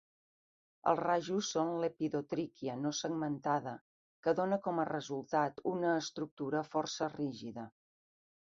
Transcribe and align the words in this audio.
Els 0.91 0.99
rajos 0.99 1.49
són 1.55 1.73
"lepidotrichia" 1.83 2.77
no 2.87 2.93
segmentada, 3.01 3.75
que 4.25 4.35
dona 4.41 4.59
com 4.65 4.81
a 4.81 4.89
resultat 4.91 5.63
una 5.75 5.95
estructura 6.01 6.67
força 6.75 7.13
rígida. 7.17 7.71